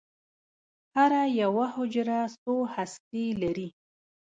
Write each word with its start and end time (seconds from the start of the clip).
هره 0.95 1.23
یوه 1.41 1.65
حجره 1.75 2.19
څو 2.41 2.55
هستې 2.75 3.25
لري. 3.41 3.67